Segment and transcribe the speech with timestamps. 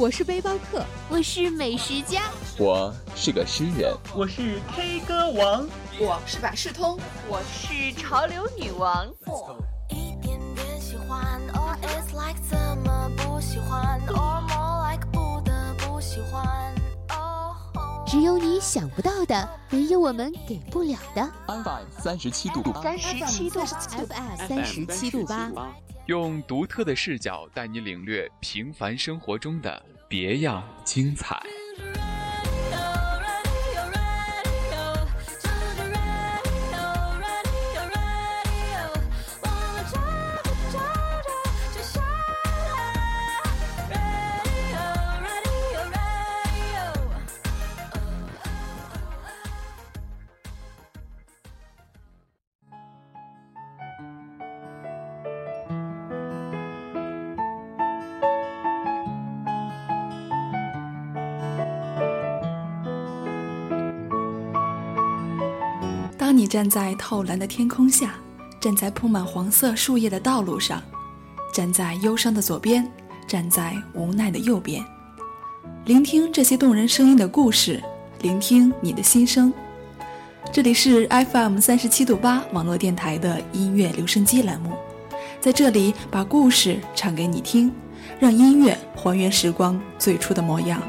[0.00, 2.22] 我是背包客，我是美食家，
[2.58, 6.98] 我是个诗人，我是 K 歌王，我是百事通，
[7.28, 9.06] 我是潮流女王。
[9.90, 16.74] 一点点喜欢，or it's like 怎么不喜欢，or more like 不得不喜欢。
[18.06, 21.30] 只有你想不到的，没有我们给不了的。
[21.46, 22.62] FM 三十七度。
[22.72, 25.50] 八，三十七度，FM 三十七度八，
[26.06, 31.59] 用独特的视角带你领略平凡生活中的别样精彩。
[66.50, 68.16] 站在透蓝的天空下，
[68.58, 70.82] 站在铺满黄色树叶的道路上，
[71.52, 72.84] 站在忧伤的左边，
[73.24, 74.84] 站在无奈的右边，
[75.84, 77.80] 聆听这些动人声音的故事，
[78.22, 79.52] 聆听你的心声。
[80.52, 84.72] 这里是 FM 三十七度八网络电台的音乐留声机栏目，
[85.40, 87.72] 在这里把故事唱给你听，
[88.18, 90.82] 让音乐还原时光最初的模样。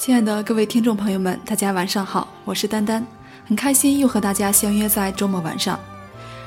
[0.00, 3.06] 亲爱的各位听众朋友们，大家晚上好，我是丹丹，
[3.44, 5.78] 很开心又和大家相约在周末晚上。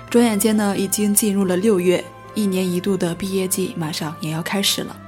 [0.10, 2.04] 转眼间呢，已经进入了六月，
[2.34, 5.00] 一年一度的毕业季马上也要开始了。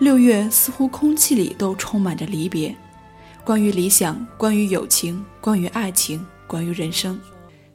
[0.00, 2.76] 六月似乎空气里都充满着离别，
[3.42, 7.18] 关于理想，关于友情，关于爱情，关于人生。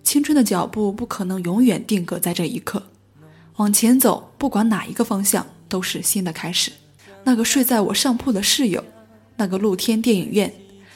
[0.03, 2.83] 青春的脚步不可能永远定格在这一刻，
[3.55, 6.71] 往前走，不管哪一个方向，都是新的开始。
[7.23, 8.83] 那个睡在我上铺的室友。
[9.37, 10.51] 那个露天电影院，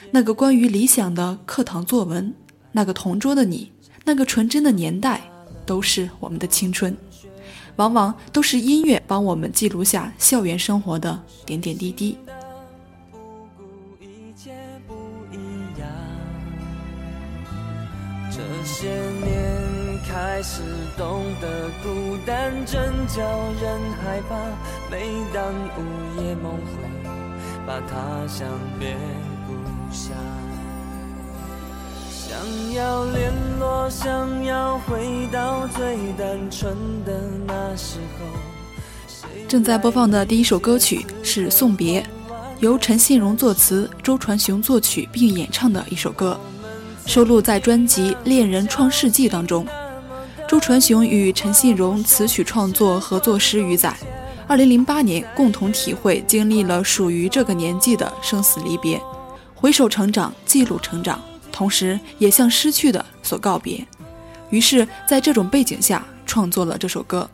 [0.10, 2.34] 那个关于理想的课堂作文，
[2.72, 3.72] 那个同桌的你，
[4.04, 5.22] 那个纯真的年代，
[5.66, 6.98] 都是我们的青春。
[7.76, 12.18] 往往都是音乐帮我们记录下校园生活的点点滴滴。
[18.32, 20.62] 这些年开始
[20.98, 23.22] 懂得孤单真叫
[23.62, 24.36] 人害怕，
[24.90, 27.11] 每当午夜梦回。
[27.66, 28.48] 把他乡
[28.80, 28.98] 变
[29.48, 29.54] 故
[29.94, 30.16] 乡，
[32.10, 36.76] 想要联络，想要回到最单纯
[37.06, 38.26] 的那时候。
[39.48, 42.02] 正在播放的第一首歌曲是《送别》，
[42.60, 46.40] 由陈信荣作词，周传雄作曲并演唱的一首歌，
[47.06, 49.68] 收录在专辑《恋人创世纪》当中。
[50.48, 53.96] 周传雄与陈信荣词曲创作合作十余载。
[54.52, 59.02] 二零零八年，共同体会经历了属于这个年纪的生死离别，
[59.56, 61.22] 回首成长，记录成长，
[61.54, 63.88] 同时也向失去的所告别。
[64.50, 67.30] 于是，在这种背景下，创作了这首歌。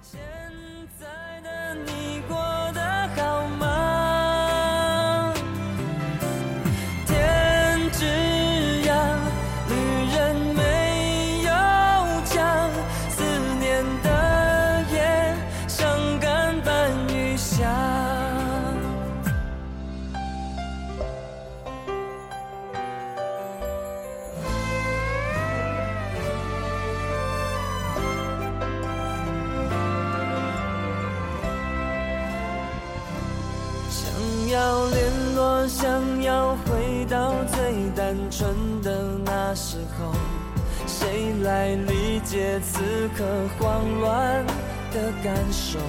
[42.38, 43.25] 解此刻
[43.57, 44.45] 慌乱
[44.94, 45.80] 的感受？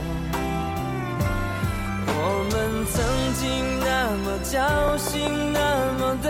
[2.06, 2.10] 我
[2.50, 2.96] 们曾
[3.34, 6.26] 经那么交心，那么的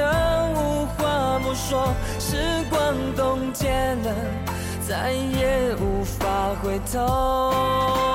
[0.56, 2.36] 无话不说，时
[2.68, 4.12] 光冻结了，
[4.88, 6.26] 再也无法
[6.64, 8.07] 回头。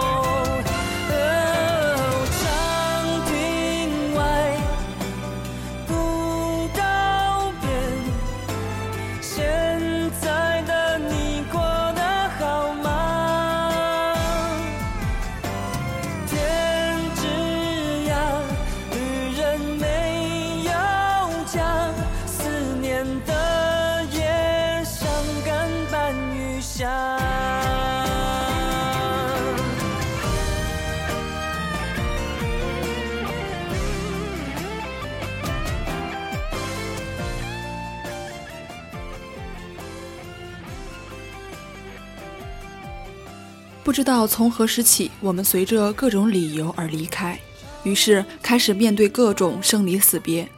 [43.93, 47.39] 不知道从何时起，我们随着各种理由而离开，
[47.83, 50.49] 于是开始面对各种生离死别。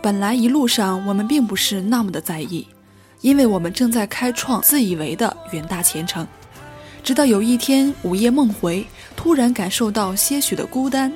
[0.00, 2.66] 本来一路上我们并不是那么的在意，
[3.20, 6.26] 因为我们正在开创自以为的远大前程。
[7.04, 11.12] 直到有一天午夜梦回，突然感受到些许的孤单，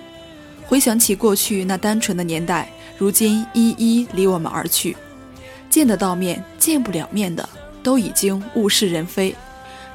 [0.66, 4.94] 回想起过去那单纯的年代，如今一一离我们而去。
[5.70, 7.48] 见得到面，见不了面的，
[7.82, 9.34] 都已经物是人非。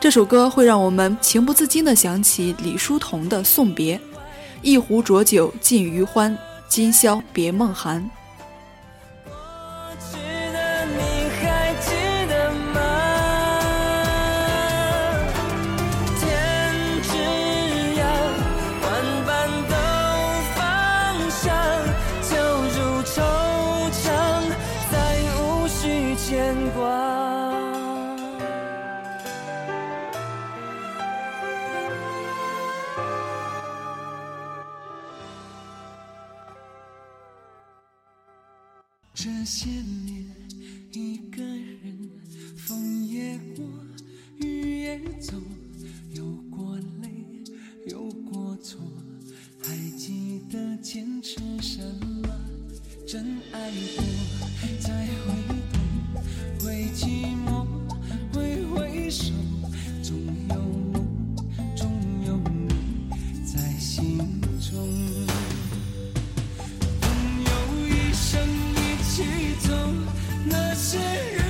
[0.01, 3.95] 这首歌会让我们情不自禁地想起李叔同的《送别》
[4.63, 6.35] ：“一壶浊酒尽余欢，
[6.67, 8.03] 今宵别梦寒。”
[39.23, 40.25] 这些年，
[40.93, 41.43] 一个
[70.45, 71.40] 那些人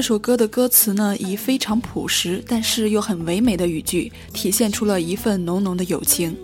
[0.00, 6.34] 这首歌的歌词呢，以非常朴实，但是又很唯美的语句，体现出了一份浓浓的友情。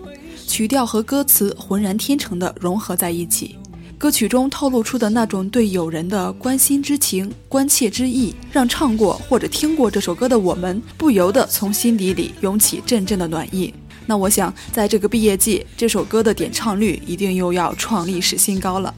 [0.45, 3.55] 曲调和歌词浑然天成的融合在一起，
[3.97, 13.73] 歌曲中透露出的那种对友人的关心之情、关切之意，让唱过或者听过这首歌的我们，不由得从心底里涌起阵阵的暖意。
[14.05, 18.93] 那我想，在这个毕业季，这首歌的点唱率一定又要创历史新高了。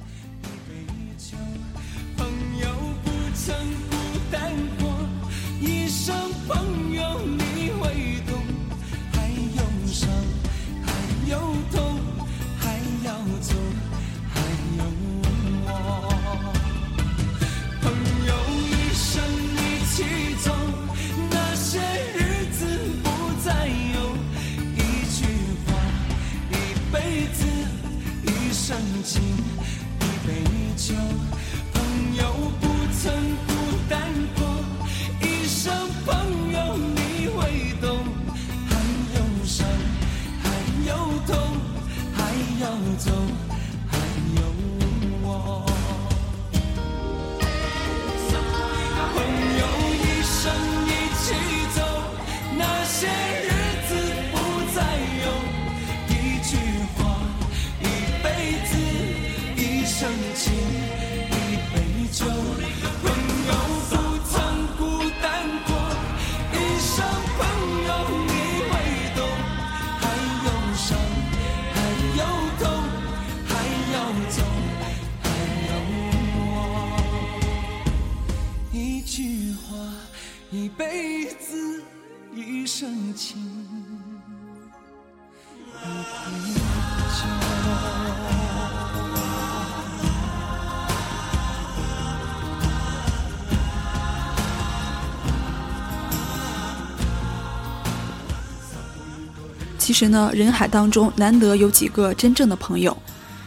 [99.89, 102.95] 其实呢，人海当中难得有几个真正的朋友，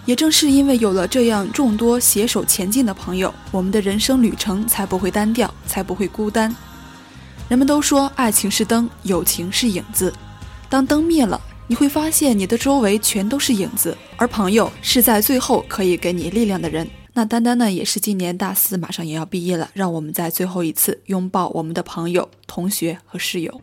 [0.06, 6.52] 也正是因为有了这样众多携手前进的朋友，我们的人生旅程才不会单调，才不会孤单。
[7.48, 10.12] 人们都说爱情是灯，友情是影子。
[10.68, 16.90] 当灯灭了，你会发现你的周围全都是影子，而朋友是在最后可以给你力量的人。
[17.12, 23.60] 那丹丹呢，也是今年大四，马上也要毕业了，让我们在最后一次拥抱我们的朋友、同学和室友。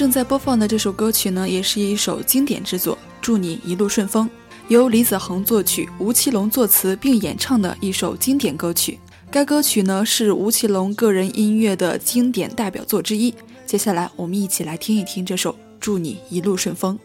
[0.00, 4.26] 正在播放的这首歌曲呢，也是一首经典之作，《祝你一路顺风》，
[4.68, 8.98] 由李子恒作曲，吴奇隆作词并演唱的一首经典歌曲。
[9.30, 13.34] 该歌曲呢是吴奇隆个人音乐的经典代表作之一。
[13.66, 16.98] 接下来，我们一起来听一听这首《祝你一路顺风》。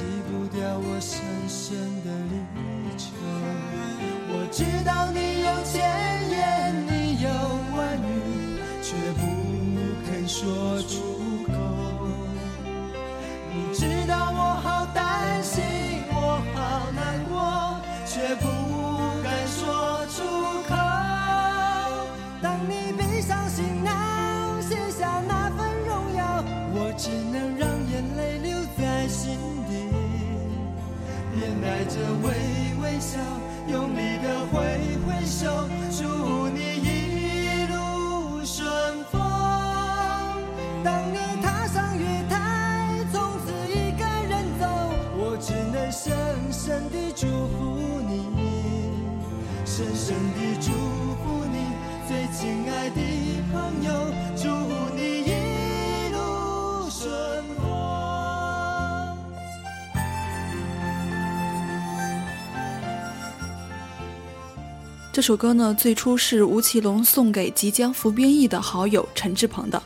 [0.00, 2.32] 洗不掉我深深的离
[2.96, 3.04] 愁。
[4.32, 5.76] 我知道你有千
[6.30, 6.40] 言，
[6.88, 7.28] 你有
[7.76, 8.08] 万语，
[8.80, 9.20] 却不
[10.06, 10.96] 肯说出
[32.00, 32.28] 着微
[32.82, 33.18] 微笑，
[33.68, 34.58] 用力的挥
[35.04, 39.20] 挥手，祝你一路顺风。
[40.82, 44.64] 当你踏上月台，从此一个人走，
[45.14, 46.10] 我只能深
[46.50, 48.24] 深地祝福你，
[49.66, 50.72] 深深地祝
[51.22, 51.56] 福你，
[52.08, 52.98] 最亲爱的
[53.52, 53.92] 朋友，
[65.12, 69.82] 这首歌呢，最初是吴奇隆送给即将服兵役的好友陈志朋的，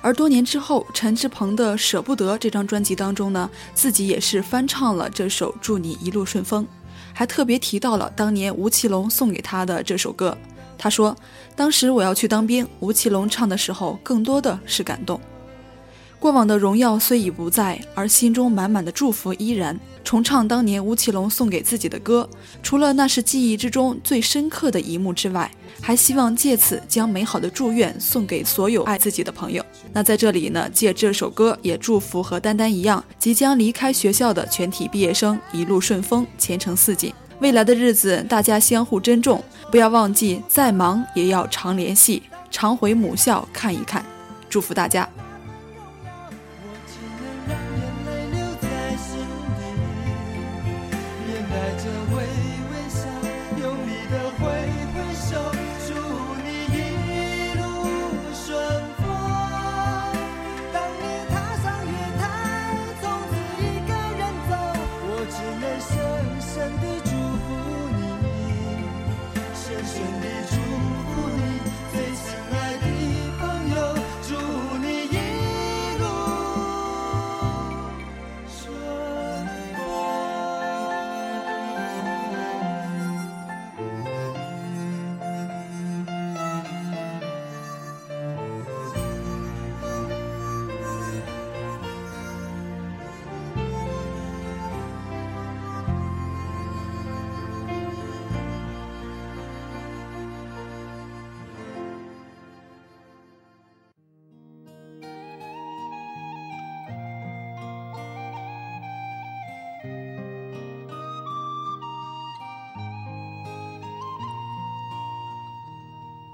[0.00, 6.64] 而多年之后，陈志朋的《舍不得》这张专辑当中呢，自己也是翻唱了这首《祝你一路顺风》，
[7.12, 10.38] 还特别提到了当年吴奇隆送给他的这首歌。
[10.78, 11.16] 他说
[11.56, 15.20] ：“当时我要去当兵，吴奇隆唱的时候，更多的是感动。
[16.20, 19.78] 过往的荣耀虽已不在，而心中满满的祝福依然。
[20.04, 22.28] 重唱当年吴奇隆送给自己的歌，
[22.62, 25.50] 除了那是记忆之中最深刻的一幕之外，
[25.80, 29.64] 还希望借此将美好的祝愿送给所有爱自己的朋友。
[29.94, 37.12] 那在这里呢，借这首歌也祝福和丹丹一样即将离开学校的全体毕业生一路顺风，前程似锦。
[37.38, 44.04] 未来的日子，大家相互珍重，不要忘记，再忙也要常联系，常回母校看一看。
[44.50, 45.08] 祝福大家。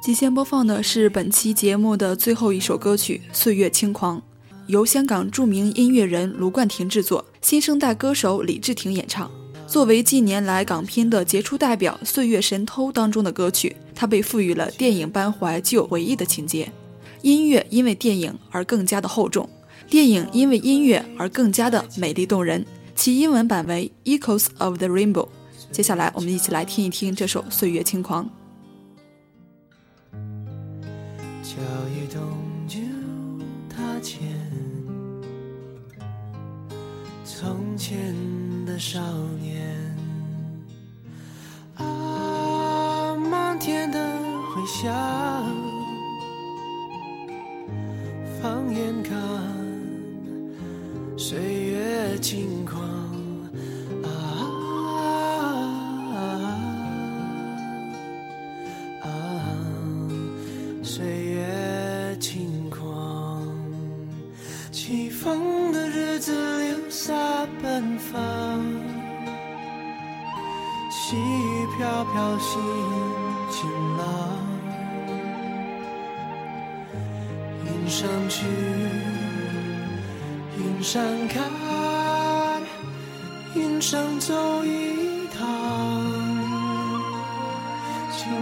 [0.06, 4.18] 即先播放的是本期节目的最后一首歌曲《岁月轻狂》，
[4.68, 9.28] 由香港著名音乐人卢冠廷制作，新生代歌手李治廷演唱。
[9.66, 16.70] 作为近年来港片的杰出代表，《岁月神偷》当中的歌曲，它被赋予了电影般怀旧回忆的情节。
[17.22, 19.50] 音乐因为电影而更加的厚重，
[19.90, 22.64] 电影因为音乐而更加的美丽动人。
[22.94, 25.24] 其英文版为《Echoes of the Rainbow》。
[25.72, 28.24] 接下来，我们一起来听一听这首《岁月轻狂》。
[31.46, 32.20] 脚一动
[32.66, 32.80] 就
[33.68, 34.20] 踏前，
[37.24, 38.12] 从前
[38.66, 39.00] 的少
[39.40, 39.72] 年
[41.76, 44.18] 啊，漫天的
[44.52, 44.92] 回响，
[48.42, 49.16] 放眼看，
[51.16, 52.95] 岁月轻狂。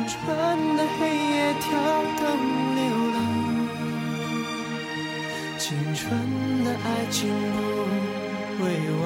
[0.07, 1.65] 青春的黑夜跳
[2.21, 2.25] 灯
[2.77, 2.83] 流
[3.15, 3.17] 浪，
[5.57, 5.65] 青
[5.95, 6.05] 春
[6.63, 7.17] 的爱情
[8.59, 8.65] 不会
[9.01, 9.05] 忘，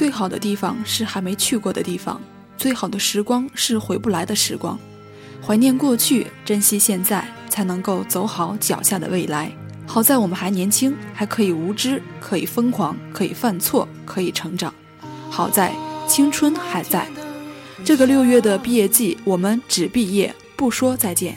[0.00, 2.18] 最好的地方是还没去过的地方，
[2.56, 4.78] 最好的时光是回不来的时光。
[5.46, 9.52] 怀念过去，珍惜现在，才能够走好脚下的未来。
[9.86, 14.72] 好在我们还年轻，还可以无知，可以疯狂，可以犯错，可以成长。
[15.28, 15.74] 好在
[16.08, 17.06] 青春还在。
[17.84, 21.36] 这个六月的毕业季，我们只毕业，不说再见。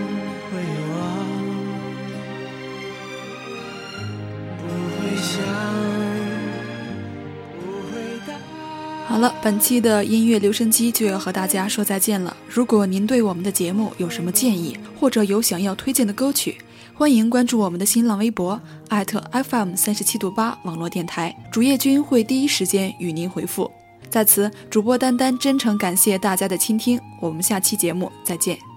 [9.11, 12.35] 好了，本期的音乐留声机就要和大家说再见了。
[12.47, 16.55] 如果您对我们的节目有什么建议，或者有想要推荐的歌曲，
[16.93, 23.69] 欢迎关注我们的新浪微博艾特 FM 三十七度八网络电台，主页君会第一时间与您回复。
[24.09, 28.70] 在此，主播丹丹真诚感谢大家的倾听，我们下期节目再见。